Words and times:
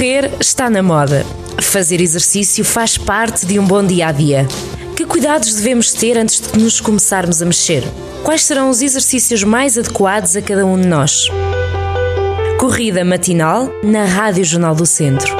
Correr 0.00 0.30
está 0.40 0.70
na 0.70 0.82
moda. 0.82 1.26
Fazer 1.60 2.00
exercício 2.00 2.64
faz 2.64 2.96
parte 2.96 3.44
de 3.44 3.58
um 3.58 3.66
bom 3.66 3.84
dia 3.84 4.06
a 4.06 4.12
dia. 4.12 4.46
Que 4.96 5.04
cuidados 5.04 5.54
devemos 5.56 5.92
ter 5.92 6.16
antes 6.16 6.40
de 6.40 6.58
nos 6.58 6.80
começarmos 6.80 7.42
a 7.42 7.44
mexer? 7.44 7.82
Quais 8.24 8.44
serão 8.44 8.70
os 8.70 8.80
exercícios 8.80 9.44
mais 9.44 9.76
adequados 9.76 10.34
a 10.36 10.40
cada 10.40 10.64
um 10.64 10.80
de 10.80 10.88
nós? 10.88 11.28
Corrida 12.58 13.04
matinal 13.04 13.68
na 13.84 14.06
Rádio 14.06 14.42
Jornal 14.42 14.74
do 14.74 14.86
Centro. 14.86 15.36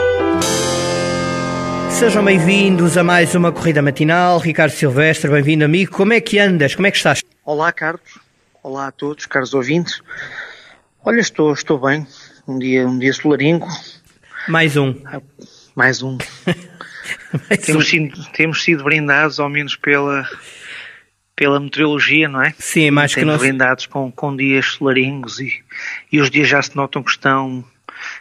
Sejam 1.89 2.23
bem-vindos 2.23 2.99
a 2.99 3.03
mais 3.03 3.35
uma 3.35 3.51
corrida 3.51 3.81
matinal. 3.81 4.39
Ricardo 4.39 4.73
Silvestre, 4.73 5.31
bem-vindo 5.31 5.65
amigo. 5.65 5.93
Como 5.93 6.13
é 6.13 6.21
que 6.21 6.39
andas? 6.39 6.75
Como 6.75 6.87
é 6.87 6.91
que 6.91 6.99
estás? 6.99 7.25
Olá, 7.47 7.73
Carlos. 7.73 8.19
Olá 8.63 8.89
a 8.89 8.93
todos, 8.93 9.25
caros 9.25 9.55
ouvintes. 9.55 10.03
Olha, 11.03 11.21
estou, 11.21 11.51
estou 11.51 11.79
bem. 11.79 12.07
Um 12.47 12.59
dia, 12.59 12.87
um 12.87 12.99
dia 12.99 13.15
solaringo. 13.15 13.67
Mais 14.51 14.77
um. 14.77 14.95
Mais 15.77 16.03
um. 16.03 16.19
Mais 17.49 17.65
temos, 17.65 17.85
um. 17.85 17.89
sido, 17.89 18.25
temos 18.33 18.65
sido 18.65 18.85
brindados, 18.85 19.39
ao 19.39 19.49
menos 19.49 19.77
pela, 19.77 20.29
pela 21.37 21.61
meteorologia, 21.61 22.29
não 22.29 22.43
é? 22.43 22.53
Sim, 22.59 22.91
mais 22.91 23.15
que 23.15 23.25
nós. 23.25 23.41
brindados 23.41 23.87
com, 23.87 24.11
com 24.11 24.37
dias 24.37 24.67
solaringos 24.67 25.39
e, 25.39 25.63
e 26.11 26.21
os 26.21 26.31
dias 26.31 26.49
já 26.49 26.61
se 26.61 26.77
notam 26.77 27.03
que 27.03 27.11
estão, 27.11 27.65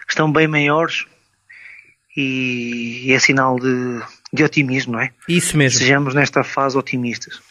que 0.05 0.11
estão 0.11 0.31
bem 0.31 0.47
maiores 0.47 1.05
e, 2.15 3.11
é 3.11 3.19
sinal 3.19 3.59
de, 3.59 3.99
de 4.31 4.43
otimismo, 4.43 4.93
não 4.93 5.01
é? 5.01 5.11
Isso 5.27 5.57
mesmo. 5.57 5.79
Sejamos 5.79 6.13
nesta 6.13 6.43
fase 6.43 6.77
otimistas. 6.77 7.41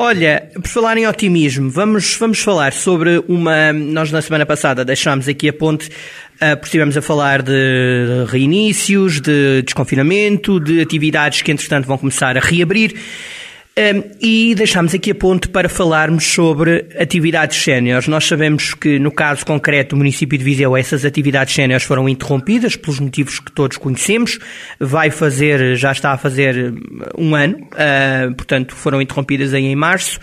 Olha, 0.00 0.48
por 0.54 0.68
falar 0.68 0.96
em 0.96 1.08
otimismo, 1.08 1.68
vamos, 1.68 2.14
vamos 2.14 2.38
falar 2.38 2.72
sobre 2.72 3.20
uma. 3.26 3.72
Nós 3.72 4.12
na 4.12 4.22
semana 4.22 4.46
passada 4.46 4.84
deixámos 4.84 5.26
aqui 5.26 5.48
a 5.48 5.52
ponte, 5.52 5.88
uh, 5.88 6.54
porque 6.54 6.66
estivemos 6.66 6.96
a 6.96 7.02
falar 7.02 7.42
de 7.42 8.24
reinícios, 8.28 9.20
de 9.20 9.60
desconfinamento, 9.62 10.60
de 10.60 10.80
atividades 10.80 11.42
que 11.42 11.50
entretanto 11.50 11.86
vão 11.86 11.98
começar 11.98 12.36
a 12.36 12.40
reabrir. 12.40 12.94
Um, 13.78 14.02
e 14.20 14.56
deixámos 14.56 14.92
aqui 14.92 15.12
a 15.12 15.14
ponte 15.14 15.48
para 15.48 15.68
falarmos 15.68 16.24
sobre 16.24 16.86
atividades 16.98 17.62
séniores. 17.62 18.08
Nós 18.08 18.26
sabemos 18.26 18.74
que, 18.74 18.98
no 18.98 19.12
caso 19.12 19.46
concreto 19.46 19.90
do 19.94 19.98
município 19.98 20.36
de 20.36 20.42
Viseu, 20.42 20.76
essas 20.76 21.04
atividades 21.04 21.54
séniores 21.54 21.86
foram 21.86 22.08
interrompidas 22.08 22.74
pelos 22.74 22.98
motivos 22.98 23.38
que 23.38 23.52
todos 23.52 23.76
conhecemos. 23.76 24.40
Vai 24.80 25.12
fazer, 25.12 25.76
já 25.76 25.92
está 25.92 26.10
a 26.10 26.18
fazer 26.18 26.74
um 27.16 27.36
ano, 27.36 27.56
uh, 27.56 28.34
portanto, 28.34 28.74
foram 28.74 29.00
interrompidas 29.00 29.54
aí 29.54 29.66
em 29.66 29.76
março. 29.76 30.18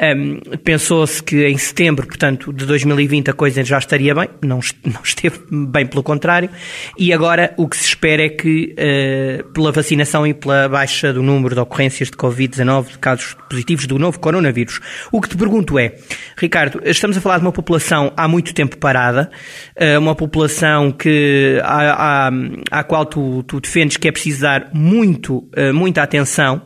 Um, 0.00 0.40
Pensou-se 0.64 1.22
que 1.22 1.44
em 1.44 1.58
setembro, 1.58 2.06
portanto, 2.06 2.52
de 2.52 2.64
2020 2.64 3.30
a 3.30 3.34
coisa 3.34 3.62
já 3.64 3.78
estaria 3.78 4.14
bem, 4.14 4.28
não, 4.42 4.60
não 4.84 5.02
esteve 5.02 5.38
bem 5.50 5.86
pelo 5.86 6.02
contrário, 6.02 6.48
e 6.96 7.12
agora 7.12 7.52
o 7.56 7.68
que 7.68 7.76
se 7.76 7.84
espera 7.84 8.24
é 8.24 8.28
que, 8.28 8.74
uh, 8.78 9.52
pela 9.52 9.72
vacinação 9.72 10.26
e 10.26 10.32
pela 10.32 10.68
baixa 10.68 11.12
do 11.12 11.22
número 11.22 11.54
de 11.54 11.60
ocorrências 11.60 12.08
de 12.08 12.16
Covid-19, 12.16 12.91
de 12.92 12.98
casos 12.98 13.36
positivos 13.48 13.86
do 13.86 13.98
novo 13.98 14.18
coronavírus, 14.18 14.80
o 15.10 15.20
que 15.20 15.28
te 15.28 15.36
pergunto 15.36 15.78
é, 15.78 15.96
Ricardo, 16.36 16.80
estamos 16.84 17.16
a 17.16 17.20
falar 17.20 17.38
de 17.38 17.44
uma 17.44 17.52
população 17.52 18.12
há 18.16 18.28
muito 18.28 18.54
tempo 18.54 18.76
parada, 18.76 19.30
uh, 19.76 19.98
uma 19.98 20.14
população 20.14 20.92
que, 20.92 21.60
à, 21.62 22.28
à, 22.28 22.30
à 22.70 22.84
qual 22.84 23.04
tu, 23.04 23.42
tu 23.44 23.60
defendes 23.60 23.96
que 23.96 24.08
é 24.08 24.12
preciso 24.12 24.42
dar 24.42 24.70
muito, 24.72 25.38
uh, 25.38 25.74
muita 25.74 26.02
atenção, 26.02 26.62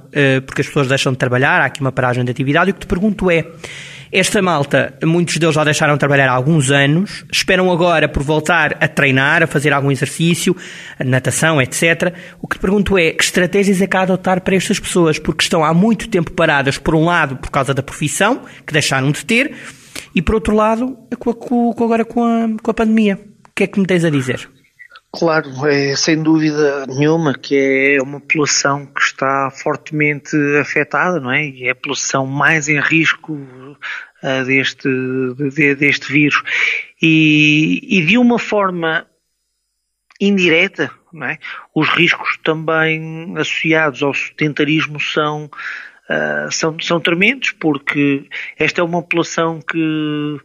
porque 0.46 0.62
as 0.62 0.66
pessoas 0.66 0.88
deixam 0.88 1.12
de 1.12 1.18
trabalhar, 1.18 1.60
há 1.60 1.66
aqui 1.66 1.82
uma 1.82 1.92
paragem 1.92 2.24
de 2.24 2.30
atividade, 2.30 2.70
o 2.70 2.74
que 2.74 2.80
te 2.80 2.86
pergunto 2.86 3.30
é, 3.30 3.44
esta 4.12 4.40
malta, 4.40 4.94
muitos 5.04 5.36
deles 5.36 5.54
já 5.54 5.64
deixaram 5.64 5.94
de 5.94 6.00
trabalhar 6.00 6.28
há 6.28 6.32
alguns 6.32 6.70
anos, 6.70 7.24
esperam 7.32 7.70
agora 7.70 8.08
por 8.08 8.22
voltar 8.22 8.76
a 8.80 8.86
treinar, 8.86 9.42
a 9.42 9.46
fazer 9.46 9.72
algum 9.72 9.90
exercício, 9.90 10.56
natação, 11.04 11.60
etc. 11.60 12.14
O 12.40 12.46
que 12.46 12.56
te 12.56 12.60
pergunto 12.60 12.96
é, 12.96 13.10
que 13.10 13.24
estratégias 13.24 13.80
é 13.80 13.86
que 13.86 13.96
há 13.96 14.00
a 14.00 14.02
adotar 14.04 14.40
para 14.40 14.54
estas 14.54 14.78
pessoas? 14.78 15.18
Porque 15.18 15.42
estão 15.42 15.64
há 15.64 15.74
muito 15.74 16.08
tempo 16.08 16.32
paradas, 16.32 16.78
por 16.78 16.94
um 16.94 17.04
lado, 17.04 17.36
por 17.36 17.50
causa 17.50 17.74
da 17.74 17.82
profissão, 17.82 18.42
que 18.66 18.72
deixaram 18.72 19.10
de 19.10 19.24
ter, 19.24 19.54
e 20.14 20.22
por 20.22 20.36
outro 20.36 20.54
lado, 20.54 20.96
agora 21.10 22.04
com 22.04 22.24
a, 22.24 22.62
com 22.62 22.70
a 22.70 22.74
pandemia. 22.74 23.18
O 23.48 23.50
que 23.54 23.64
é 23.64 23.66
que 23.66 23.80
me 23.80 23.86
tens 23.86 24.04
a 24.04 24.10
dizer? 24.10 24.48
Claro, 25.12 25.48
é 25.66 25.96
sem 25.96 26.22
dúvida 26.22 26.86
nenhuma 26.86 27.32
que 27.32 27.96
é 27.96 28.02
uma 28.02 28.20
população 28.20 28.84
que 28.84 29.00
está 29.00 29.50
fortemente 29.50 30.36
afetada, 30.60 31.18
não 31.18 31.32
é? 31.32 31.46
E 31.46 31.68
é 31.68 31.70
a 31.70 31.74
população 31.74 32.26
mais 32.26 32.68
em 32.68 32.78
risco 32.78 33.32
uh, 33.32 34.44
deste, 34.44 34.88
de, 34.88 35.74
deste 35.74 36.12
vírus. 36.12 36.42
E, 37.00 37.80
e, 37.82 38.04
de 38.04 38.18
uma 38.18 38.38
forma 38.38 39.06
indireta, 40.20 40.90
não 41.12 41.26
é? 41.26 41.38
Os 41.74 41.88
riscos 41.88 42.38
também 42.42 43.34
associados 43.38 44.02
ao 44.02 44.12
sedentarismo 44.12 45.00
são, 45.00 45.46
uh, 45.46 46.52
são, 46.52 46.78
são 46.80 47.00
tremendos, 47.00 47.52
porque 47.52 48.28
esta 48.58 48.82
é 48.82 48.84
uma 48.84 49.02
população 49.02 49.60
que, 49.60 50.40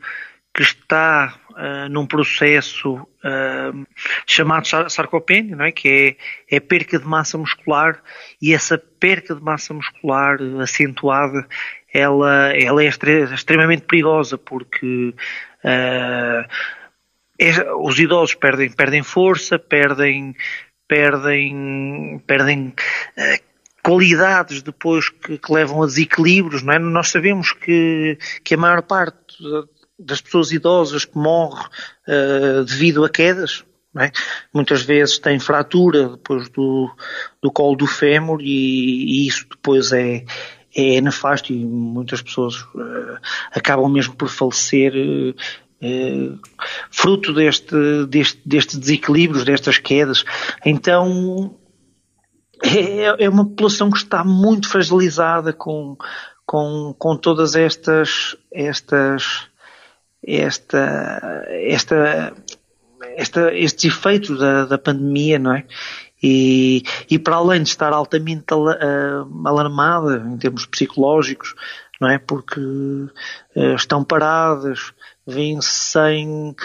que 0.53 0.63
está 0.63 1.39
uh, 1.51 1.89
num 1.89 2.05
processo 2.05 2.95
uh, 2.95 3.87
chamado 4.27 4.67
sarcopenia, 4.89 5.55
não 5.55 5.65
é? 5.65 5.71
que 5.71 6.17
é, 6.49 6.55
é 6.55 6.59
perca 6.59 6.99
de 6.99 7.05
massa 7.05 7.37
muscular 7.37 8.01
e 8.41 8.53
essa 8.53 8.77
perca 8.77 9.33
de 9.33 9.41
massa 9.41 9.73
muscular 9.73 10.37
acentuada 10.61 11.47
ela, 11.93 12.53
ela 12.55 12.83
é 12.83 12.87
extremamente 12.87 13.83
perigosa 13.83 14.37
porque 14.37 15.13
uh, 15.63 16.47
é, 17.39 17.73
os 17.75 17.97
idosos 17.97 18.35
perdem, 18.35 18.71
perdem 18.71 19.03
força, 19.03 19.57
perdem, 19.57 20.35
perdem, 20.87 22.21
perdem 22.27 22.73
qualidades 23.81 24.61
depois 24.61 25.09
que, 25.09 25.37
que, 25.37 25.51
levam 25.51 25.81
a 25.81 25.85
desequilíbrios, 25.85 26.61
não 26.61 26.73
é? 26.73 26.79
Nós 26.79 27.09
sabemos 27.09 27.51
que, 27.51 28.17
que 28.43 28.53
a 28.53 28.57
maior 28.57 28.81
parte 28.83 29.37
das 30.05 30.21
pessoas 30.21 30.51
idosas 30.51 31.05
que 31.05 31.17
morrem 31.17 31.65
uh, 32.07 32.63
devido 32.65 33.03
a 33.03 33.09
quedas, 33.09 33.63
é? 33.97 34.11
muitas 34.53 34.83
vezes 34.83 35.19
tem 35.19 35.39
fratura 35.39 36.09
depois 36.09 36.49
do, 36.49 36.89
do 37.41 37.51
colo 37.51 37.75
do 37.75 37.85
fémur 37.85 38.39
e, 38.41 38.45
e 38.45 39.27
isso 39.27 39.45
depois 39.49 39.91
é, 39.91 40.23
é 40.75 41.01
nefasto 41.01 41.51
e 41.51 41.65
muitas 41.65 42.21
pessoas 42.21 42.55
uh, 42.55 43.17
acabam 43.51 43.91
mesmo 43.91 44.15
por 44.15 44.29
falecer 44.29 44.93
uh, 44.95 46.39
fruto 46.89 47.33
deste, 47.33 48.05
deste, 48.07 48.47
destes 48.47 48.77
destas 49.43 49.77
quedas. 49.77 50.23
Então 50.65 51.57
é, 52.63 53.25
é 53.25 53.29
uma 53.29 53.43
população 53.43 53.89
que 53.89 53.97
está 53.97 54.23
muito 54.23 54.69
fragilizada 54.69 55.51
com, 55.51 55.97
com, 56.45 56.95
com 56.97 57.17
todas 57.17 57.55
estas, 57.55 58.37
estas 58.53 59.50
esta, 60.25 61.45
esta, 61.49 62.33
esta, 63.15 63.53
estes 63.53 63.85
efeitos 63.85 64.39
da, 64.39 64.65
da 64.65 64.77
pandemia, 64.77 65.39
não 65.39 65.55
é? 65.55 65.65
E, 66.23 66.83
e 67.09 67.17
para 67.17 67.37
além 67.37 67.63
de 67.63 67.69
estar 67.69 67.91
altamente 67.93 68.45
alarmada 69.43 70.23
em 70.27 70.37
termos 70.37 70.67
psicológicos, 70.67 71.55
não 71.99 72.09
é? 72.09 72.19
Porque 72.19 72.59
uh, 72.59 73.75
estão 73.75 74.03
paradas, 74.03 74.93
vêm 75.25 75.59
sem, 75.61 76.55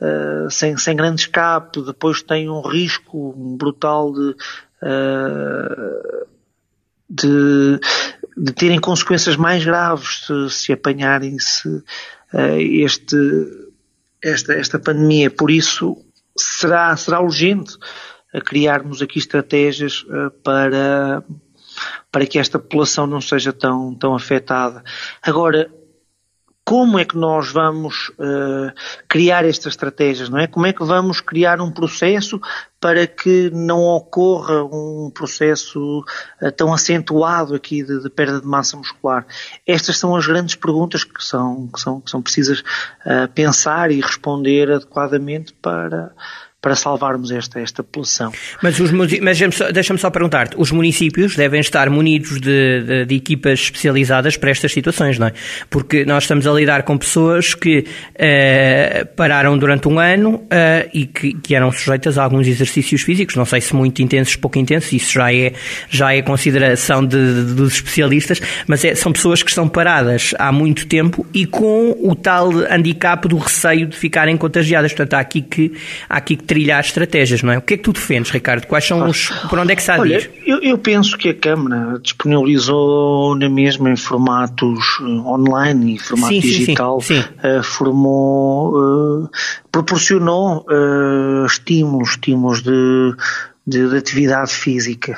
uh, 0.00 0.50
sem, 0.50 0.76
sem 0.76 0.94
grande 0.94 1.22
escape, 1.22 1.82
depois 1.82 2.22
têm 2.22 2.48
um 2.48 2.60
risco 2.60 3.32
brutal 3.56 4.12
de, 4.12 4.36
uh, 4.82 6.26
de, 7.08 7.80
de 8.36 8.52
terem 8.52 8.80
consequências 8.80 9.36
mais 9.36 9.64
graves 9.64 10.26
se, 10.26 10.50
se 10.50 10.72
apanharem, 10.72 11.36
se, 11.40 11.68
eh, 11.68 11.82
este, 12.32 13.16
esta, 14.22 14.54
esta 14.54 14.78
pandemia. 14.78 15.30
Por 15.30 15.50
isso, 15.50 15.96
será, 16.36 16.96
será 16.96 17.20
urgente 17.20 17.76
criarmos 18.44 19.02
aqui 19.02 19.18
estratégias 19.18 20.04
eh, 20.08 20.30
para, 20.44 21.24
para 22.12 22.26
que 22.26 22.38
esta 22.38 22.58
população 22.58 23.06
não 23.06 23.20
seja 23.20 23.52
tão, 23.52 23.94
tão 23.94 24.14
afetada. 24.14 24.84
Agora, 25.20 25.70
como 26.70 27.00
é 27.00 27.04
que 27.04 27.16
nós 27.16 27.50
vamos 27.50 28.10
uh, 28.10 28.72
criar 29.08 29.44
estas 29.44 29.72
estratégias, 29.72 30.28
não 30.28 30.38
é? 30.38 30.46
Como 30.46 30.66
é 30.66 30.72
que 30.72 30.84
vamos 30.84 31.20
criar 31.20 31.60
um 31.60 31.68
processo 31.68 32.40
para 32.78 33.08
que 33.08 33.50
não 33.50 33.82
ocorra 33.82 34.62
um 34.62 35.10
processo 35.12 36.04
uh, 36.40 36.52
tão 36.52 36.72
acentuado 36.72 37.56
aqui 37.56 37.82
de, 37.82 38.00
de, 38.00 38.08
perda 38.08 38.40
de 38.40 38.46
massa 38.46 38.76
muscular? 38.76 39.26
Estas 39.66 39.98
são 39.98 40.14
as 40.14 40.24
grandes 40.24 40.54
perguntas 40.54 41.02
que 41.02 41.24
são, 41.24 41.66
que 41.74 41.80
são, 41.80 42.00
que 42.00 42.08
são 42.08 42.22
precisas 42.22 42.60
uh, 42.60 43.26
pensar 43.34 43.90
e 43.90 44.00
responder 44.00 44.70
adequadamente 44.70 45.52
para, 45.54 46.14
para 46.60 46.76
salvarmos 46.76 47.30
esta, 47.30 47.58
esta. 47.58 47.82
Mas, 48.62 48.78
mas 49.20 49.38
deixa-me 49.72 49.98
só 49.98 50.10
perguntar-te, 50.10 50.54
os 50.58 50.70
municípios 50.70 51.34
devem 51.34 51.60
estar 51.60 51.88
munidos 51.88 52.40
de, 52.40 52.82
de, 52.82 53.06
de, 53.06 53.14
equipas 53.14 53.60
especializadas 53.60 54.36
para 54.36 54.50
estas 54.50 54.72
situações, 54.72 55.18
não 55.18 55.28
é? 55.28 55.32
Porque 55.70 56.04
nós 56.04 56.24
estamos 56.24 56.46
a 56.46 56.52
lidar 56.52 56.82
com 56.82 56.98
pessoas 56.98 57.54
que 57.54 57.80
uh, 57.80 59.06
pararam 59.16 59.56
durante 59.56 59.88
um 59.88 59.98
ano 59.98 60.34
uh, 60.34 60.90
e 60.92 61.06
que, 61.06 61.32
que, 61.34 61.54
eram 61.54 61.72
sujeitas 61.72 62.18
a 62.18 62.24
alguns 62.24 62.46
exercícios 62.46 63.02
físicos, 63.02 63.36
não 63.36 63.46
sei 63.46 63.60
se 63.60 63.74
muito 63.74 64.02
intensos, 64.02 64.36
pouco 64.36 64.58
intensos, 64.58 64.92
isso 64.92 65.12
já 65.12 65.32
é, 65.32 65.54
já 65.88 66.14
é 66.14 66.20
consideração 66.20 67.04
de, 67.04 67.54
dos 67.54 67.74
especialistas, 67.74 68.40
mas 68.66 68.84
é, 68.84 68.94
são 68.94 69.12
pessoas 69.12 69.42
que 69.42 69.50
estão 69.50 69.68
paradas 69.68 70.34
há 70.38 70.52
muito 70.52 70.86
tempo 70.86 71.26
e 71.32 71.46
com 71.46 71.96
o 72.00 72.14
tal 72.14 72.50
handicap 72.70 73.26
do 73.26 73.38
receio 73.38 73.86
de 73.86 73.96
ficarem 73.96 74.36
contagiadas. 74.36 74.92
Portanto, 74.92 75.14
há 75.14 75.20
aqui 75.20 75.40
que, 75.40 75.72
há 76.08 76.16
aqui 76.16 76.36
que 76.36 76.49
trilhar 76.50 76.80
estratégias, 76.80 77.44
não 77.44 77.52
é? 77.52 77.58
O 77.58 77.62
que 77.62 77.74
é 77.74 77.76
que 77.76 77.84
tu 77.84 77.92
defendes, 77.92 78.32
Ricardo? 78.32 78.66
Quais 78.66 78.84
são 78.84 79.08
os. 79.08 79.28
Por 79.48 79.56
onde 79.56 79.72
é 79.72 79.76
que 79.76 79.82
se 79.84 79.88
há 79.92 79.94
de 79.94 80.00
Olha, 80.00 80.30
eu, 80.44 80.60
eu, 80.60 80.76
penso 80.76 81.16
que 81.16 81.28
a 81.28 81.34
Câmara 81.34 81.96
disponibilizou 82.02 83.36
na 83.36 83.48
mesma 83.48 83.88
em 83.88 83.94
formatos 83.94 84.98
eh, 85.00 85.04
online 85.04 85.94
e 85.94 85.98
formato 86.00 86.34
sim, 86.34 86.40
digital, 86.40 87.00
sim, 87.00 87.22
sim. 87.22 87.28
Uh, 87.38 87.62
formou, 87.62 88.74
uh, 88.74 89.30
proporcionou 89.70 90.66
uh, 90.68 91.46
estímulos, 91.46 92.10
estímulos 92.10 92.62
de 92.62 93.14
de, 93.64 93.88
de, 93.88 93.96
atividade 93.96 94.52
física. 94.52 95.16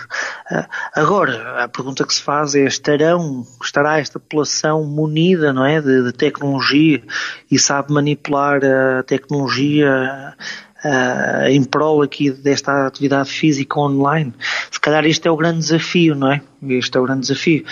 Agora, 0.95 1.65
a 1.65 1.69
pergunta 1.69 2.05
que 2.05 2.13
se 2.13 2.21
faz 2.21 2.55
é, 2.55 2.65
estarão, 2.65 3.47
estará 3.63 3.99
esta 3.99 4.19
população 4.19 4.85
munida, 4.85 5.55
não 5.55 5.65
é, 5.65 5.81
de, 5.81 6.03
de 6.03 6.13
tecnologia 6.13 7.03
e 7.51 7.59
sabe 7.59 7.93
manipular 7.95 8.61
a 8.63 9.03
tecnologia 9.05 10.35
uh, 10.85 11.49
em 11.49 11.63
prol 11.63 12.03
aqui 12.03 12.31
desta 12.31 12.87
atividade 12.87 13.31
física 13.31 13.79
online. 13.79 14.33
Se 14.71 14.81
calhar 14.81 15.05
este 15.05 15.29
é 15.29 15.31
o 15.31 15.37
grande 15.37 15.59
desafio, 15.59 16.15
não 16.15 16.33
é? 16.33 16.43
Este 16.69 16.97
é 16.97 17.01
o 17.01 17.05
grande 17.05 17.23
desafio, 17.23 17.65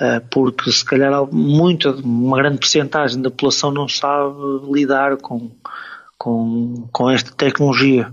uh, 0.00 0.26
porque 0.30 0.70
se 0.70 0.84
calhar 0.84 1.26
muita, 1.32 1.90
uma 1.90 2.36
grande 2.36 2.58
porcentagem 2.58 3.20
da 3.20 3.30
população 3.30 3.70
não 3.70 3.88
sabe 3.88 4.34
lidar 4.72 5.16
com, 5.16 5.50
com, 6.18 6.88
com 6.92 7.10
esta 7.10 7.30
tecnologia. 7.32 8.12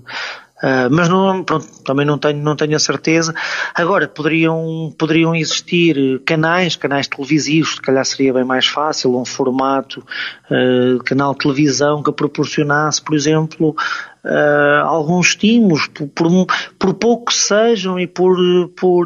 Uh, 0.61 0.85
mas 0.91 1.09
não, 1.09 1.43
pronto, 1.43 1.65
também 1.83 2.05
não 2.05 2.19
tenho, 2.19 2.37
não 2.37 2.55
tenho 2.55 2.75
a 2.75 2.79
certeza. 2.79 3.33
Agora, 3.73 4.07
poderiam, 4.07 4.93
poderiam 4.95 5.35
existir 5.35 6.21
canais, 6.23 6.75
canais 6.75 7.07
televisivos, 7.07 7.73
se 7.73 7.81
calhar 7.81 8.05
seria 8.05 8.31
bem 8.31 8.43
mais 8.43 8.67
fácil, 8.67 9.17
um 9.17 9.25
formato, 9.25 10.05
uh, 10.51 11.03
canal 11.03 11.33
de 11.33 11.39
televisão 11.39 12.03
que 12.03 12.11
proporcionasse, 12.11 13.01
por 13.01 13.15
exemplo, 13.15 13.75
uh, 14.23 14.85
alguns 14.85 15.29
estímulos, 15.29 15.87
por, 15.87 16.07
por, 16.09 16.47
por, 16.77 16.93
pouco 16.93 17.25
que 17.25 17.33
sejam 17.33 17.99
e 17.99 18.07
por, 18.07 18.37
por, 18.75 19.05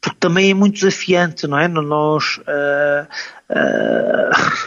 porque 0.00 0.18
também 0.18 0.50
é 0.50 0.54
muito 0.54 0.74
desafiante, 0.74 1.46
não 1.46 1.58
é? 1.58 1.68
Nós, 1.68 2.38
uh, 2.38 3.06
uh, 3.50 4.60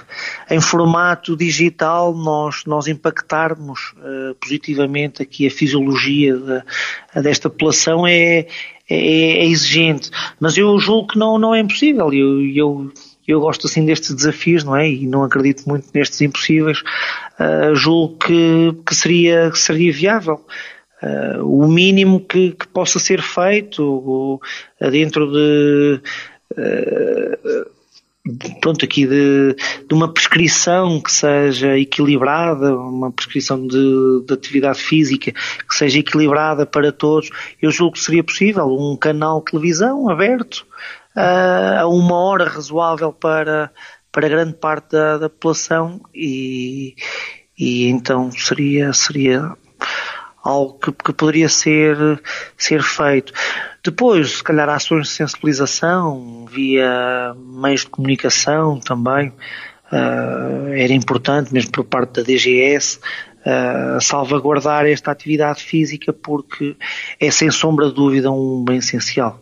em 0.50 0.62
formato 0.62 1.36
digital, 1.36 2.14
nós, 2.14 2.66
nós 2.66 2.88
impactarmos 2.88 3.94
positivamente 4.40 5.22
aqui 5.22 5.48
a 5.48 5.52
fisiologia 5.52 6.36
de, 6.36 7.22
desta 7.22 7.50
população 7.50 8.06
é, 8.06 8.46
é, 8.88 8.96
é, 8.98 9.46
exigente, 9.46 10.12
mas 10.40 10.56
eu 10.58 10.78
julgo 10.80 11.08
que 11.08 11.18
não, 11.18 11.40
não 11.40 11.56
é 11.56 11.60
impossível. 11.60 12.14
Eu, 12.14 12.46
eu 12.46 12.92
eu 13.28 13.40
gosto 13.40 13.68
assim 13.68 13.86
destes 13.86 14.14
desafios, 14.14 14.64
não 14.64 14.76
é? 14.76 14.90
E 14.90 15.08
não 15.08 15.24
acredito 15.24 15.68
muito 15.68 15.88
nestes 15.94 16.22
impossíveis. 16.22 16.82
Uh, 17.40 17.76
julgo 17.76 18.18
que, 18.18 18.76
que, 18.86 18.96
seria, 18.96 19.50
que 19.52 19.60
seria 19.60 19.92
viável. 19.92 20.46
Uh, 21.02 21.44
o 21.44 21.68
mínimo 21.68 22.20
que, 22.20 22.52
que, 22.52 22.68
possa 22.68 23.00
ser 23.00 23.22
feito 23.22 23.84
uh, 23.84 24.40
dentro 24.90 25.32
de, 25.32 26.02
pronto, 28.62 28.84
aqui 28.84 29.06
de, 29.06 29.56
de, 29.88 29.94
uma 29.94 30.12
prescrição 30.12 31.00
que 31.00 31.12
seja 31.12 31.78
equilibrada, 31.78 32.76
uma 32.76 33.12
prescrição 33.12 33.68
de, 33.68 34.24
de, 34.26 34.34
atividade 34.34 34.80
física 34.80 35.32
que 35.32 35.76
seja 35.76 36.00
equilibrada 36.00 36.66
para 36.66 36.92
todos, 36.92 37.30
eu 37.62 37.70
julgo 37.70 37.94
que 37.94 38.02
seria 38.02 38.24
possível 38.24 38.66
um 38.68 38.96
canal 38.96 39.40
de 39.40 39.52
televisão 39.52 40.10
aberto, 40.10 40.66
a 41.16 41.88
uma 41.88 42.16
hora 42.16 42.46
razoável 42.46 43.14
para, 43.14 43.72
para 44.12 44.30
grande 44.30 44.54
parte 44.54 44.92
da, 44.92 45.18
da 45.18 45.30
população 45.30 46.02
e, 46.14 46.96
e 47.58 47.88
então 47.88 48.32
seria, 48.32 48.92
seria 48.94 49.56
algo 50.44 50.78
que, 50.78 50.92
que, 50.92 51.14
poderia 51.14 51.50
ser, 51.50 51.98
ser 52.58 52.84
feito. 52.84 53.34
Depois, 53.84 54.38
se 54.38 54.44
calhar, 54.44 54.70
ações 54.70 55.08
de 55.08 55.14
sensibilização 55.14 56.46
via 56.46 57.36
meios 57.38 57.82
de 57.82 57.88
comunicação 57.88 58.80
também 58.80 59.30
uh, 59.92 60.68
era 60.76 60.94
importante, 60.94 61.54
mesmo 61.54 61.72
por 61.72 61.84
parte 61.84 62.14
da 62.14 62.22
DGS, 62.22 63.00
uh, 63.46 64.00
salvaguardar 64.02 64.86
esta 64.86 65.12
atividade 65.12 65.64
física 65.64 66.14
porque 66.14 66.76
é 67.20 67.32
sem 67.32 67.50
sombra 67.50 67.88
de 67.88 67.94
dúvida 67.96 68.32
um 68.32 68.64
bem 68.64 68.78
essencial 68.78 69.42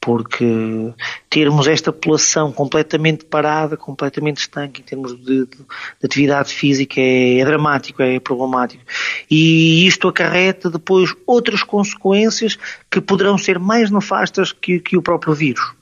porque 0.00 0.94
termos 1.28 1.66
esta 1.66 1.92
população 1.92 2.52
completamente 2.52 3.24
parada, 3.24 3.76
completamente 3.76 4.38
estanque 4.38 4.80
em 4.80 4.84
termos 4.84 5.16
de, 5.16 5.46
de, 5.46 5.46
de 5.46 6.04
atividade 6.04 6.54
física 6.54 7.00
é, 7.00 7.38
é, 7.38 7.44
dramático, 7.44 8.02
é 8.02 8.20
problemático. 8.20 8.82
E 9.30 9.86
isto 9.86 10.08
acarreta 10.08 10.70
depois 10.70 11.14
outras 11.26 11.62
consequências 11.62 12.56
que 12.90 13.00
poderão 13.00 13.36
ser 13.36 13.58
mais 13.58 13.90
nefastas 13.90 14.52
que, 14.52 14.78
que 14.80 14.96
o 14.96 15.02
próprio 15.02 15.34
vírus. 15.34 15.78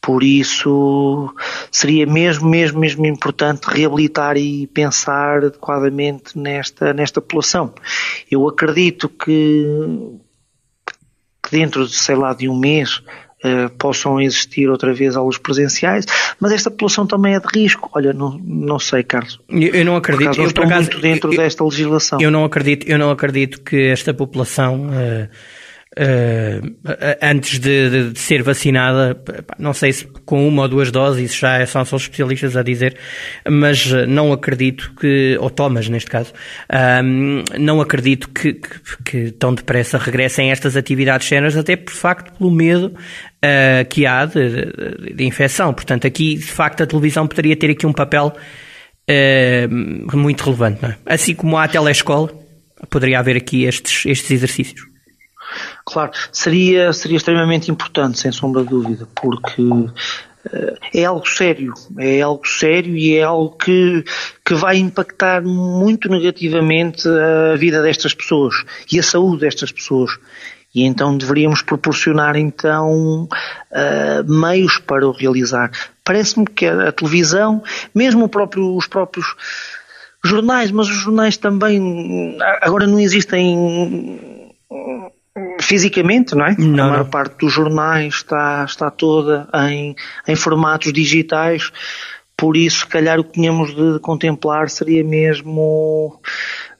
Por 0.00 0.22
isso 0.22 1.34
seria 1.70 2.06
mesmo, 2.06 2.48
mesmo, 2.48 2.78
mesmo 2.78 3.04
importante 3.04 3.64
reabilitar 3.64 4.36
e 4.36 4.66
pensar 4.68 5.44
adequadamente 5.44 6.38
nesta, 6.38 6.92
nesta 6.92 7.20
população. 7.20 7.74
Eu 8.30 8.48
acredito 8.48 9.08
que, 9.08 9.64
que 11.44 11.50
dentro, 11.50 11.86
de, 11.86 11.94
sei 11.94 12.14
lá, 12.14 12.32
de 12.32 12.48
um 12.48 12.56
mês 12.56 13.02
Uh, 13.38 13.70
possam 13.78 14.20
existir 14.20 14.68
outra 14.68 14.92
vez 14.92 15.14
aulas 15.16 15.38
presenciais, 15.38 16.04
mas 16.40 16.50
esta 16.50 16.72
população 16.72 17.06
também 17.06 17.34
é 17.34 17.40
de 17.40 17.46
risco. 17.54 17.88
Olha, 17.94 18.12
não, 18.12 18.36
não 18.42 18.80
sei, 18.80 19.04
Carlos. 19.04 19.38
Eu, 19.48 19.74
eu 19.74 19.84
não 19.84 19.94
acredito. 19.94 20.30
Por 20.30 20.40
eu, 20.40 20.46
estou 20.46 20.64
acaso, 20.64 20.90
muito 20.90 21.00
dentro 21.00 21.32
eu, 21.32 21.36
desta 21.36 21.62
legislação. 21.62 22.20
Eu 22.20 22.32
não 22.32 22.44
acredito, 22.44 22.88
eu 22.88 22.98
não 22.98 23.10
acredito 23.10 23.60
que 23.60 23.76
esta 23.90 24.12
população 24.12 24.88
uh, 24.88 25.28
antes 27.20 27.58
de, 27.58 28.12
de, 28.12 28.18
ser 28.18 28.42
vacinada, 28.42 29.20
não 29.58 29.72
sei 29.72 29.92
se 29.92 30.06
com 30.24 30.46
uma 30.46 30.62
ou 30.62 30.68
duas 30.68 30.92
doses, 30.92 31.30
isso 31.30 31.40
já 31.40 31.58
é, 31.58 31.66
são, 31.66 31.84
são 31.84 31.96
especialistas 31.96 32.56
a 32.56 32.62
dizer, 32.62 32.96
mas 33.48 33.90
não 34.06 34.32
acredito 34.32 34.92
que, 35.00 35.36
ou 35.40 35.50
Thomas 35.50 35.88
neste 35.88 36.10
caso, 36.10 36.32
não 37.58 37.80
acredito 37.80 38.28
que, 38.28 38.54
que, 38.54 39.02
que, 39.04 39.30
tão 39.32 39.54
depressa 39.54 39.98
regressem 39.98 40.50
estas 40.50 40.76
atividades 40.76 41.26
cenas, 41.26 41.56
até 41.56 41.76
por 41.76 41.92
facto 41.92 42.36
pelo 42.36 42.50
medo 42.50 42.94
uh, 43.38 43.88
que 43.88 44.06
há 44.06 44.24
de, 44.24 44.50
de, 44.50 45.14
de 45.14 45.24
infecção. 45.24 45.72
Portanto, 45.72 46.06
aqui 46.06 46.36
de 46.36 46.44
facto 46.44 46.82
a 46.82 46.86
televisão 46.86 47.26
poderia 47.26 47.56
ter 47.56 47.70
aqui 47.70 47.86
um 47.86 47.92
papel 47.92 48.32
uh, 49.10 50.16
muito 50.16 50.44
relevante, 50.44 50.84
é? 50.84 50.96
Assim 51.06 51.34
como 51.34 51.56
há 51.56 51.64
a 51.64 51.68
telescola, 51.68 52.30
poderia 52.90 53.18
haver 53.18 53.36
aqui 53.36 53.64
estes, 53.64 54.06
estes 54.06 54.30
exercícios. 54.30 54.82
Claro, 55.84 56.12
seria, 56.32 56.92
seria 56.92 57.16
extremamente 57.16 57.70
importante, 57.70 58.18
sem 58.18 58.32
sombra 58.32 58.62
de 58.62 58.70
dúvida, 58.70 59.08
porque 59.14 59.62
uh, 59.62 59.92
é 60.94 61.04
algo 61.04 61.26
sério, 61.26 61.72
é 61.98 62.20
algo 62.20 62.46
sério 62.46 62.96
e 62.96 63.16
é 63.16 63.22
algo 63.22 63.56
que, 63.56 64.04
que 64.44 64.54
vai 64.54 64.76
impactar 64.76 65.42
muito 65.42 66.08
negativamente 66.08 67.08
a 67.08 67.56
vida 67.56 67.82
destas 67.82 68.14
pessoas 68.14 68.54
e 68.90 68.98
a 68.98 69.02
saúde 69.02 69.40
destas 69.40 69.72
pessoas. 69.72 70.12
E 70.74 70.84
então 70.84 71.16
deveríamos 71.16 71.62
proporcionar 71.62 72.36
então 72.36 73.24
uh, 73.24 74.30
meios 74.30 74.78
para 74.78 75.06
o 75.06 75.12
realizar. 75.12 75.70
Parece-me 76.04 76.46
que 76.46 76.66
a, 76.66 76.88
a, 76.88 76.92
televisão, 76.92 77.62
mesmo 77.94 78.28
próprio, 78.28 78.76
os 78.76 78.86
próprios 78.86 79.26
jornais, 80.24 80.70
mas 80.70 80.88
os 80.88 80.96
jornais 80.96 81.36
também 81.36 82.36
agora 82.60 82.86
não 82.86 83.00
existem 83.00 84.54
fisicamente, 85.60 86.34
não 86.34 86.46
é? 86.46 86.54
Não, 86.58 86.84
a 86.84 86.88
maior 86.88 87.04
não. 87.04 87.10
parte 87.10 87.38
dos 87.38 87.52
jornais 87.52 88.14
está, 88.14 88.64
está 88.64 88.90
toda 88.90 89.48
em, 89.68 89.94
em 90.26 90.36
formatos 90.36 90.92
digitais, 90.92 91.70
por 92.38 92.56
isso, 92.56 92.80
se 92.80 92.86
calhar, 92.86 93.18
o 93.18 93.24
que 93.24 93.32
tínhamos 93.32 93.74
de 93.74 93.98
contemplar 93.98 94.70
seria 94.70 95.02
mesmo 95.02 96.20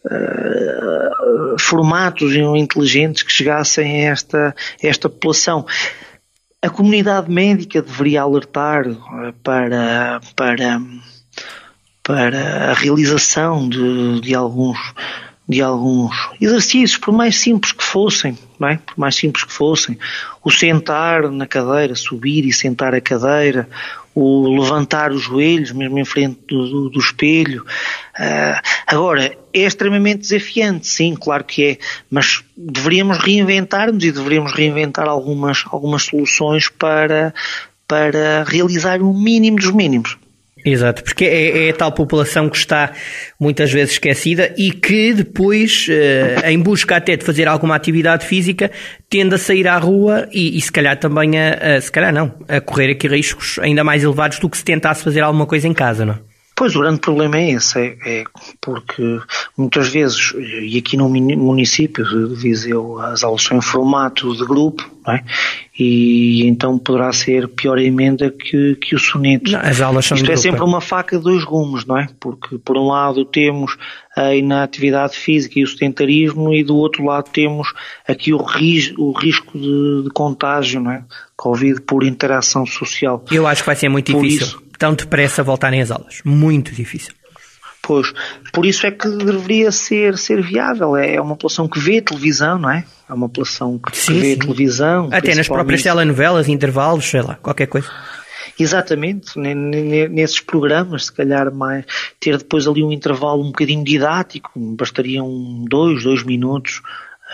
uh, 0.04 1.58
formatos 1.58 2.32
inteligentes 2.32 3.24
que 3.24 3.32
chegassem 3.32 4.06
a 4.06 4.12
esta, 4.12 4.54
a 4.82 4.86
esta 4.86 5.08
população. 5.08 5.66
A 6.62 6.70
comunidade 6.70 7.28
médica 7.28 7.82
deveria 7.82 8.22
alertar 8.22 8.86
eh, 8.86 9.32
para, 9.42 10.20
para, 10.34 10.80
para 12.04 12.70
a 12.70 12.74
realização 12.74 13.68
de, 13.68 14.20
de 14.20 14.34
alguns 14.34 14.78
de 15.48 15.62
alguns 15.62 16.14
exercícios, 16.40 16.98
por 16.98 17.12
mais 17.12 17.36
simples 17.36 17.72
que 17.72 17.82
fossem, 17.82 18.36
não 18.60 18.68
é? 18.68 18.76
por 18.76 18.98
mais 18.98 19.14
simples 19.16 19.44
que 19.44 19.52
fossem, 19.52 19.98
o 20.44 20.50
sentar 20.50 21.30
na 21.30 21.46
cadeira, 21.46 21.94
subir 21.94 22.44
e 22.44 22.52
sentar 22.52 22.94
a 22.94 23.00
cadeira, 23.00 23.66
o 24.14 24.60
levantar 24.60 25.10
os 25.10 25.22
joelhos, 25.22 25.72
mesmo 25.72 25.98
em 25.98 26.04
frente 26.04 26.38
do, 26.48 26.68
do, 26.68 26.90
do 26.90 26.98
espelho. 26.98 27.64
Uh, 28.18 28.60
agora, 28.86 29.38
é 29.54 29.60
extremamente 29.60 30.20
desafiante, 30.20 30.86
sim, 30.86 31.14
claro 31.14 31.44
que 31.44 31.64
é, 31.64 31.78
mas 32.10 32.42
deveríamos 32.56 33.16
reinventar-nos 33.18 34.04
e 34.04 34.12
deveríamos 34.12 34.52
reinventar 34.52 35.08
algumas, 35.08 35.64
algumas 35.70 36.02
soluções 36.02 36.68
para, 36.68 37.32
para 37.86 38.44
realizar 38.44 39.00
o 39.00 39.14
mínimo 39.14 39.56
dos 39.56 39.72
mínimos. 39.72 40.18
Exato, 40.64 41.04
porque 41.04 41.24
é, 41.24 41.66
é, 41.66 41.70
a 41.70 41.74
tal 41.74 41.92
população 41.92 42.48
que 42.48 42.56
está 42.56 42.92
muitas 43.38 43.72
vezes 43.72 43.92
esquecida 43.92 44.52
e 44.56 44.72
que 44.72 45.12
depois, 45.12 45.86
eh, 45.88 46.50
em 46.50 46.58
busca 46.58 46.96
até 46.96 47.16
de 47.16 47.24
fazer 47.24 47.46
alguma 47.46 47.76
atividade 47.76 48.26
física, 48.26 48.70
tende 49.08 49.34
a 49.34 49.38
sair 49.38 49.68
à 49.68 49.78
rua 49.78 50.28
e, 50.32 50.58
e 50.58 50.60
se 50.60 50.72
calhar 50.72 50.98
também 50.98 51.38
a, 51.38 51.76
a, 51.76 51.80
se 51.80 51.90
calhar 51.90 52.12
não, 52.12 52.34
a 52.48 52.60
correr 52.60 52.90
aqui 52.90 53.06
riscos 53.06 53.58
ainda 53.60 53.84
mais 53.84 54.02
elevados 54.02 54.38
do 54.38 54.50
que 54.50 54.58
se 54.58 54.64
tentasse 54.64 55.02
fazer 55.02 55.20
alguma 55.20 55.46
coisa 55.46 55.68
em 55.68 55.72
casa, 55.72 56.04
não 56.04 56.14
é? 56.14 56.27
Pois, 56.58 56.74
o 56.74 56.80
grande 56.80 56.98
problema 56.98 57.38
é 57.38 57.52
esse, 57.52 57.78
é, 57.78 57.96
é, 58.04 58.24
porque 58.60 59.20
muitas 59.56 59.86
vezes, 59.90 60.34
e 60.34 60.76
aqui 60.76 60.96
no 60.96 61.08
município 61.08 62.04
de 62.04 62.34
Viseu, 62.34 62.98
as 62.98 63.22
aulas 63.22 63.42
são 63.42 63.58
em 63.58 63.62
formato 63.62 64.36
de 64.36 64.44
grupo, 64.44 64.84
não 65.06 65.14
é? 65.14 65.22
e 65.78 66.48
então 66.48 66.76
poderá 66.76 67.12
ser 67.12 67.46
pior 67.46 67.78
a 67.78 67.82
emenda 67.82 68.28
que, 68.32 68.74
que 68.74 68.96
o 68.96 68.98
soneto. 68.98 69.52
Não, 69.52 69.60
as 69.60 69.80
aulas 69.80 70.06
são 70.06 70.16
Isto 70.16 70.24
é 70.24 70.34
grupo. 70.34 70.42
sempre 70.42 70.64
uma 70.64 70.80
faca 70.80 71.16
de 71.16 71.22
dois 71.22 71.44
gumes, 71.44 71.84
não 71.84 71.96
é? 71.96 72.08
Porque 72.18 72.58
por 72.58 72.76
um 72.76 72.88
lado 72.88 73.24
temos 73.24 73.76
a 74.16 74.34
inatividade 74.34 75.16
física 75.16 75.60
e 75.60 75.62
o 75.62 75.68
sedentarismo 75.68 76.52
e 76.52 76.64
do 76.64 76.74
outro 76.76 77.04
lado 77.04 77.30
temos 77.30 77.72
aqui 78.08 78.34
o, 78.34 78.42
ris, 78.42 78.92
o 78.98 79.12
risco 79.12 79.56
de, 79.56 80.02
de 80.02 80.10
contágio, 80.10 80.80
não 80.80 80.90
é? 80.90 81.04
Covid 81.36 81.80
por 81.82 82.02
interação 82.02 82.66
social. 82.66 83.24
Eu 83.30 83.46
acho 83.46 83.62
que 83.62 83.66
vai 83.66 83.76
ser 83.76 83.88
muito 83.88 84.12
difícil. 84.12 84.46
Isso, 84.48 84.67
tão 84.78 84.94
depressa 84.94 85.42
voltarem 85.42 85.82
às 85.82 85.90
aulas. 85.90 86.20
Muito 86.24 86.72
difícil. 86.72 87.12
Pois, 87.82 88.12
por 88.52 88.66
isso 88.66 88.86
é 88.86 88.90
que 88.90 89.08
deveria 89.08 89.72
ser, 89.72 90.18
ser 90.18 90.42
viável. 90.42 90.94
É 90.96 91.20
uma 91.20 91.34
população 91.34 91.66
que 91.66 91.78
vê 91.78 92.02
televisão, 92.02 92.58
não 92.58 92.70
é? 92.70 92.84
É 93.08 93.12
uma 93.12 93.28
população 93.28 93.78
que, 93.78 93.96
sim, 93.96 94.20
vê 94.20 94.34
sim. 94.34 94.38
televisão. 94.38 95.08
Até 95.10 95.34
nas 95.34 95.48
próprias 95.48 95.82
telenovelas, 95.82 96.48
intervalos, 96.48 97.06
sei 97.06 97.22
lá, 97.22 97.36
qualquer 97.36 97.66
coisa. 97.66 97.88
Exatamente, 98.58 99.38
nesses 99.38 100.40
programas, 100.40 101.06
se 101.06 101.12
calhar 101.12 101.54
mais, 101.54 101.84
ter 102.18 102.36
depois 102.36 102.66
ali 102.66 102.82
um 102.82 102.90
intervalo 102.90 103.42
um 103.42 103.46
bocadinho 103.46 103.84
didático, 103.84 104.50
bastariam 104.56 105.64
dois, 105.68 106.02
dois 106.02 106.24
minutos 106.24 106.82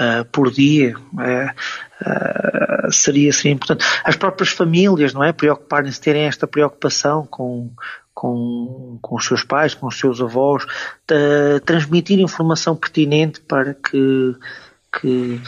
uh, 0.01 0.25
por 0.27 0.51
dia, 0.51 0.95
uh, 0.97 2.87
uh, 2.89 2.93
seria, 2.93 3.33
seria 3.33 3.53
importante. 3.53 3.85
As 4.05 4.17
próprias 4.17 4.51
famílias, 4.51 5.13
não 5.15 5.23
é? 5.23 5.33
Preocuparem-se, 5.33 6.01
terem 6.01 6.25
esta 6.25 6.47
preocupação 6.47 7.27
com, 7.31 7.71
com, 8.13 8.99
com 9.01 9.17
os 9.17 9.25
seus 9.25 9.45
pais, 9.45 9.75
com 9.75 9.87
os 9.87 9.99
seus 9.99 10.21
avós, 10.21 10.65
transmitir 11.65 12.19
informação 12.21 12.77
pertinente 12.77 13.41
para 13.41 13.75
que, 13.75 14.35
que 15.01 15.41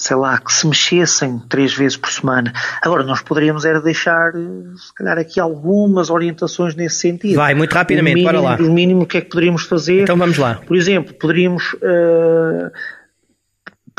sei 0.00 0.16
lá, 0.16 0.38
que 0.38 0.50
se 0.50 0.66
mexessem 0.66 1.38
três 1.46 1.74
vezes 1.74 1.96
por 1.96 2.10
semana. 2.10 2.52
Agora, 2.80 3.04
nós 3.04 3.20
poderíamos 3.20 3.66
era 3.66 3.80
deixar, 3.82 4.32
se 4.32 4.94
calhar, 4.94 5.18
aqui 5.18 5.38
algumas 5.38 6.08
orientações 6.08 6.74
nesse 6.74 6.96
sentido. 6.96 7.36
Vai, 7.36 7.54
muito 7.54 7.74
rapidamente, 7.74 8.14
mínimo, 8.14 8.30
para 8.30 8.40
lá. 8.40 8.56
O 8.56 8.72
mínimo, 8.72 9.02
o 9.02 9.06
que 9.06 9.18
é 9.18 9.20
que 9.20 9.28
poderíamos 9.28 9.64
fazer? 9.64 10.02
Então 10.02 10.16
vamos 10.16 10.38
lá. 10.38 10.54
Por 10.66 10.74
exemplo, 10.74 11.12
poderíamos 11.12 11.74
uh, 11.74 12.70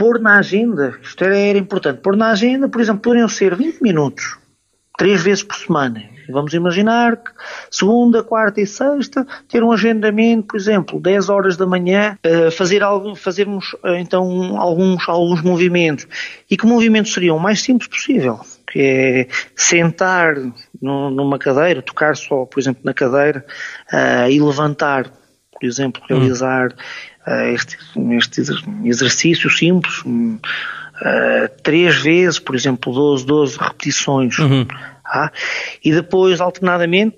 pôr 0.02 0.20
na 0.20 0.40
agenda, 0.40 0.96
isto 1.04 1.24
era, 1.24 1.38
era 1.38 1.60
importante, 1.60 2.02
pôr 2.02 2.18
na 2.18 2.32
agenda, 2.32 2.68
por 2.68 2.82
exemplo, 2.82 3.04
poderiam 3.04 3.28
ser 3.28 3.56
20 3.56 3.84
minutos, 3.84 4.36
três 4.98 5.22
vezes 5.22 5.44
por 5.44 5.56
semana. 5.56 6.02
Vamos 6.28 6.56
imaginar 6.56 7.18
que 7.18 7.30
segunda, 7.70 8.24
quarta 8.24 8.60
e 8.60 8.66
sexta 8.66 9.28
ter 9.48 9.64
um 9.64 9.72
agendamento, 9.72 10.48
por 10.48 10.58
exemplo, 10.58 11.00
10 11.00 11.30
horas 11.30 11.56
da 11.56 11.68
manhã, 11.68 12.18
eh, 12.24 12.50
fazer 12.50 12.82
algo, 12.82 13.14
fazermos 13.16 13.76
eh, 13.84 14.00
então 14.00 14.58
alguns, 14.60 15.08
alguns 15.08 15.44
movimentos. 15.44 16.08
E 16.50 16.58
que 16.58 16.66
movimentos 16.66 17.14
seriam 17.14 17.38
o 17.38 17.40
mais 17.40 17.62
simples 17.62 17.88
possível? 17.88 18.40
Que 18.72 18.80
é 18.80 19.28
sentar 19.56 20.34
numa 20.82 21.38
cadeira, 21.38 21.80
tocar 21.80 22.16
só, 22.16 22.46
por 22.46 22.60
exemplo, 22.60 22.82
na 22.84 22.94
cadeira 22.94 23.46
uh, 23.94 24.28
e 24.32 24.42
levantar, 24.42 25.12
por 25.52 25.64
exemplo, 25.64 26.02
hum. 26.02 26.06
realizar 26.08 26.70
uh, 26.70 26.76
este, 27.54 27.78
este 28.18 28.42
exercício 28.86 29.50
simples. 29.50 30.02
Uh, 30.04 31.50
três 31.64 31.96
vezes, 31.96 32.40
por 32.40 32.56
exemplo, 32.56 32.94
12, 32.94 33.26
12 33.26 33.58
repetições. 33.58 34.38
Uhum. 34.38 34.66
Tá? 34.66 35.32
E 35.84 35.92
depois, 35.92 36.40
alternadamente, 36.40 37.18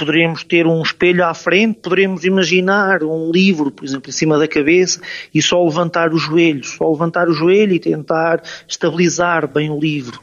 poderíamos 0.00 0.42
ter 0.42 0.66
um 0.66 0.80
espelho 0.80 1.24
à 1.24 1.34
frente, 1.34 1.80
poderíamos 1.80 2.24
imaginar 2.24 3.02
um 3.04 3.30
livro, 3.30 3.70
por 3.70 3.84
exemplo, 3.84 4.08
em 4.08 4.12
cima 4.12 4.38
da 4.38 4.48
cabeça 4.48 5.00
e 5.32 5.42
só 5.42 5.62
levantar 5.62 6.12
os 6.12 6.22
joelhos, 6.22 6.70
só 6.70 6.90
levantar 6.90 7.28
o 7.28 7.34
joelho 7.34 7.74
e 7.74 7.78
tentar 7.78 8.42
estabilizar 8.66 9.46
bem 9.46 9.70
o 9.70 9.78
livro. 9.78 10.18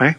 É? 0.00 0.14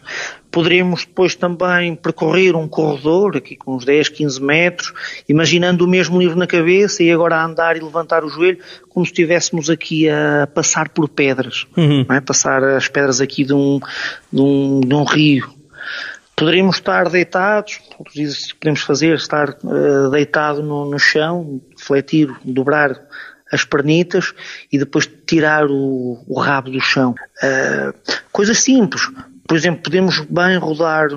Poderíamos 0.52 1.06
depois 1.06 1.36
também 1.36 1.96
percorrer 1.96 2.56
um 2.56 2.68
corredor, 2.68 3.38
aqui 3.38 3.56
com 3.56 3.76
uns 3.76 3.86
10, 3.86 4.10
15 4.10 4.42
metros, 4.42 4.94
imaginando 5.28 5.86
o 5.86 5.88
mesmo 5.88 6.20
livro 6.20 6.38
na 6.38 6.48
cabeça 6.48 7.02
e 7.02 7.12
agora 7.12 7.38
a 7.38 7.46
andar 7.46 7.78
e 7.78 7.80
levantar 7.80 8.26
o 8.26 8.30
joelho, 8.30 8.60
como 8.90 9.06
se 9.06 9.12
estivéssemos 9.12 9.70
aqui 9.70 10.10
a 10.10 10.48
passar 10.54 10.90
por 10.90 11.08
pedras, 11.08 11.66
uhum. 11.78 12.06
é? 12.10 12.20
passar 12.20 12.64
as 12.64 12.88
pedras 12.88 13.22
aqui 13.22 13.46
de 13.46 13.54
um, 13.54 13.80
de 14.34 14.42
um, 14.42 14.82
de 14.82 14.94
um 14.94 15.04
rio. 15.04 15.50
Poderíamos 16.36 16.78
estar 16.78 17.10
deitados, 17.10 17.82
outros 17.98 18.54
podemos 18.54 18.82
fazer, 18.82 19.16
estar 19.16 19.50
uh, 19.62 20.10
deitado 20.10 20.64
no, 20.64 20.90
no, 20.90 20.98
chão, 20.98 21.62
refletir, 21.78 22.34
dobrar 22.46 22.98
as 23.52 23.66
pernitas 23.66 24.34
e 24.72 24.80
depois 24.80 25.10
tirar 25.28 25.66
o, 25.66 26.24
o 26.28 26.40
rabo 26.40 26.72
do 26.72 26.80
chão. 26.80 27.14
Uh, 27.44 27.94
coisas 28.32 28.60
simples. 28.60 29.02
Por 29.50 29.58
exemplo, 29.58 29.82
podemos 29.82 30.20
bem 30.30 30.58
rodar 30.60 31.08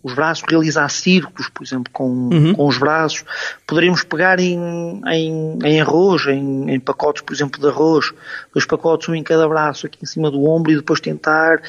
os 0.00 0.14
braços, 0.14 0.44
realizar 0.48 0.88
círculos, 0.88 1.48
por 1.48 1.64
exemplo, 1.64 1.92
com, 1.92 2.08
uhum. 2.32 2.54
com 2.54 2.68
os 2.68 2.78
braços. 2.78 3.24
Poderíamos 3.66 4.04
pegar 4.04 4.38
em, 4.38 5.02
em, 5.08 5.58
em 5.64 5.80
arroz, 5.80 6.24
em, 6.28 6.70
em, 6.70 6.78
pacotes, 6.78 7.20
por 7.20 7.34
exemplo, 7.34 7.60
de 7.60 7.66
arroz, 7.66 8.12
dois 8.54 8.64
pacotes, 8.64 9.08
um 9.08 9.14
em 9.16 9.24
cada 9.24 9.48
braço, 9.48 9.86
aqui 9.86 9.98
em 10.00 10.06
cima 10.06 10.30
do 10.30 10.44
ombro, 10.44 10.70
e 10.70 10.76
depois 10.76 11.00
tentar 11.00 11.60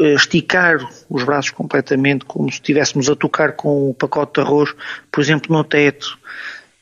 eh, 0.00 0.14
esticar 0.14 0.78
os 1.10 1.22
braços 1.22 1.50
completamente, 1.50 2.24
como 2.24 2.48
se 2.48 2.54
estivéssemos 2.54 3.10
a 3.10 3.14
tocar 3.14 3.52
com 3.52 3.90
o 3.90 3.94
pacote 3.94 4.40
de 4.40 4.46
arroz, 4.46 4.74
por 5.10 5.20
exemplo, 5.20 5.54
no 5.54 5.62
teto. 5.62 6.18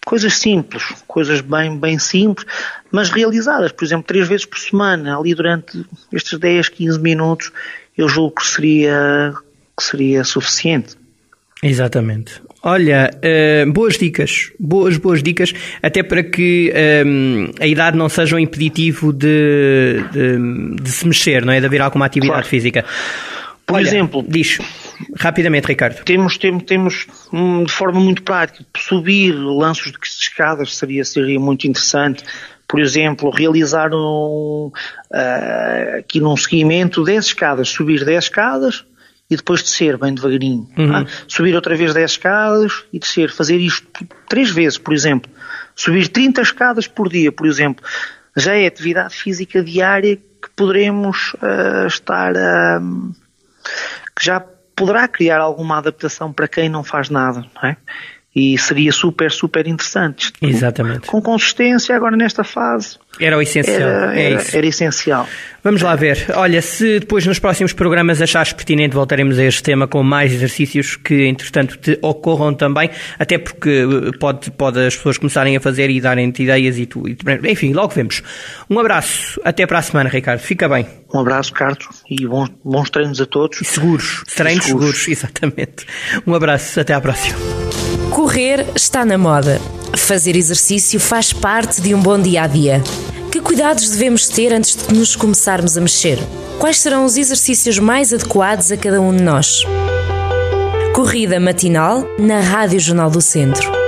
Coisas 0.06 0.38
simples, 0.38 0.84
coisas 1.08 1.40
bem, 1.40 1.76
bem 1.76 1.98
simples, 1.98 2.46
mas 2.88 3.10
realizadas, 3.10 3.72
por 3.72 3.84
exemplo, 3.84 4.06
três 4.06 4.28
vezes 4.28 4.46
por 4.46 4.60
semana, 4.60 5.18
ali 5.18 5.34
durante 5.34 5.84
estes 6.12 6.38
10, 6.38 6.68
15 6.68 7.00
minutos, 7.00 7.52
eu 8.00 8.08
julgo 8.08 8.36
que 8.36 8.46
seria, 8.46 9.32
que 9.76 9.84
seria 9.84 10.24
suficiente. 10.24 10.96
Exatamente. 11.62 12.40
Olha, 12.62 13.10
uh, 13.14 13.72
boas 13.72 13.98
dicas, 13.98 14.50
boas, 14.58 14.96
boas 14.96 15.22
dicas, 15.22 15.52
até 15.82 16.02
para 16.02 16.22
que 16.22 16.72
um, 17.06 17.44
eh, 17.58 17.64
a 17.64 17.66
idade 17.66 17.96
não 17.96 18.08
seja 18.08 18.36
um 18.36 18.38
impeditivo 18.38 19.12
de, 19.12 20.02
de, 20.12 20.82
de, 20.82 20.90
se 20.90 21.06
mexer, 21.06 21.44
não 21.44 21.52
é? 21.52 21.60
De 21.60 21.66
haver 21.66 21.80
alguma 21.82 22.06
atividade 22.06 22.32
claro. 22.32 22.48
física. 22.48 22.84
Por 23.66 23.76
Olha, 23.76 23.86
exemplo, 23.86 24.24
diz 24.26 24.58
rapidamente, 25.16 25.66
Ricardo. 25.66 26.02
Temos, 26.04 26.36
temos, 26.36 26.64
temos 26.64 27.06
hum, 27.32 27.64
de 27.64 27.72
forma 27.72 28.00
muito 28.00 28.22
prática, 28.22 28.64
subir 28.76 29.32
lanços 29.32 29.92
de 29.92 29.98
escadas 30.02 30.76
seria, 30.76 31.04
seria 31.04 31.38
muito 31.38 31.66
interessante. 31.66 32.24
Por 32.70 32.78
exemplo, 32.78 33.30
realizar 33.30 33.92
um, 33.92 34.70
uh, 34.70 35.98
aqui 35.98 36.20
num 36.20 36.36
seguimento 36.36 37.02
10 37.02 37.24
escadas, 37.26 37.68
subir 37.68 38.04
10 38.04 38.24
escadas, 38.24 38.84
e 39.28 39.36
depois 39.36 39.62
descer 39.62 39.98
bem 39.98 40.14
devagarinho. 40.14 40.68
Uhum. 40.78 41.04
Tá? 41.04 41.06
Subir 41.26 41.54
outra 41.54 41.76
vez 41.76 41.92
10 41.92 42.10
escadas 42.10 42.84
e 42.92 42.98
descer. 42.98 43.30
Fazer 43.30 43.56
isto 43.56 43.86
três 44.28 44.50
vezes, 44.50 44.78
por 44.78 44.94
exemplo. 44.94 45.30
Subir 45.74 46.08
30 46.08 46.42
escadas 46.42 46.86
por 46.86 47.08
dia, 47.08 47.32
por 47.32 47.46
exemplo. 47.46 47.84
Já 48.36 48.54
é 48.54 48.66
atividade 48.66 49.14
física 49.16 49.62
diária 49.62 50.16
que 50.16 50.50
poderemos 50.54 51.34
uh, 51.34 51.86
estar 51.88 52.36
a. 52.36 52.80
Uh, 52.80 53.12
que 54.16 54.24
já 54.24 54.40
poderá 54.74 55.08
criar 55.08 55.40
alguma 55.40 55.78
adaptação 55.78 56.32
para 56.32 56.48
quem 56.48 56.68
não 56.68 56.82
faz 56.84 57.10
nada, 57.10 57.44
não 57.54 57.68
é? 57.68 57.76
E 58.34 58.56
seria 58.58 58.92
super, 58.92 59.30
super 59.32 59.66
interessante. 59.66 60.32
Exatamente. 60.40 61.08
Com 61.08 61.20
consistência, 61.20 61.96
agora 61.96 62.16
nesta 62.16 62.44
fase. 62.44 62.96
Era 63.18 63.36
o 63.36 63.42
essencial. 63.42 63.80
Era, 63.80 64.18
é 64.18 64.32
era, 64.32 64.42
isso. 64.42 64.56
era 64.56 64.66
essencial. 64.66 65.28
Vamos 65.64 65.82
lá 65.82 65.96
ver. 65.96 66.26
Olha, 66.34 66.62
se 66.62 67.00
depois 67.00 67.26
nos 67.26 67.40
próximos 67.40 67.72
programas 67.72 68.22
achares 68.22 68.52
pertinente, 68.52 68.94
voltaremos 68.94 69.36
a 69.38 69.44
este 69.44 69.62
tema 69.64 69.88
com 69.88 70.02
mais 70.04 70.32
exercícios 70.32 70.94
que, 70.94 71.26
entretanto, 71.26 71.76
te 71.76 71.98
ocorram 72.00 72.54
também, 72.54 72.88
até 73.18 73.36
porque 73.36 73.84
eh, 73.84 74.16
pode, 74.18 74.50
pode 74.52 74.78
as 74.78 74.94
pessoas 74.96 75.18
começarem 75.18 75.56
a 75.56 75.60
fazer 75.60 75.90
e 75.90 76.00
darem-te 76.00 76.44
ideias 76.44 76.78
e 76.78 76.86
tu. 76.86 77.08
E 77.08 77.16
enfim, 77.50 77.72
logo 77.72 77.92
vemos. 77.92 78.22
Um 78.70 78.78
abraço. 78.78 79.40
Até 79.44 79.66
para 79.66 79.78
a 79.78 79.82
semana, 79.82 80.08
Ricardo. 80.08 80.40
Fica 80.40 80.68
bem. 80.68 80.86
Um 81.12 81.18
abraço, 81.18 81.52
Carlos, 81.52 82.04
e 82.08 82.24
bons, 82.24 82.48
bons 82.64 82.88
treinos 82.90 83.20
a 83.20 83.26
todos. 83.26 83.60
E 83.60 83.64
seguros. 83.64 84.22
Treinos 84.36 84.66
seguros. 84.66 84.98
seguros. 84.98 85.08
exatamente. 85.18 85.84
Um 86.24 86.34
abraço. 86.34 86.78
Até 86.78 86.94
à 86.94 87.00
próxima. 87.00 87.36
Correr 88.10 88.66
está 88.74 89.04
na 89.04 89.16
moda. 89.16 89.60
Fazer 89.96 90.34
exercício 90.34 90.98
faz 90.98 91.32
parte 91.32 91.80
de 91.80 91.94
um 91.94 92.02
bom 92.02 92.20
dia 92.20 92.42
a 92.42 92.46
dia. 92.46 92.82
Que 93.30 93.40
cuidados 93.40 93.88
devemos 93.88 94.28
ter 94.28 94.52
antes 94.52 94.76
de 94.76 94.92
nos 94.92 95.14
começarmos 95.14 95.78
a 95.78 95.80
mexer? 95.80 96.18
Quais 96.58 96.78
serão 96.78 97.04
os 97.04 97.16
exercícios 97.16 97.78
mais 97.78 98.12
adequados 98.12 98.72
a 98.72 98.76
cada 98.76 99.00
um 99.00 99.14
de 99.14 99.22
nós? 99.22 99.62
Corrida 100.92 101.38
matinal 101.38 102.04
na 102.18 102.40
Rádio 102.40 102.80
Jornal 102.80 103.10
do 103.10 103.20
Centro. 103.20 103.79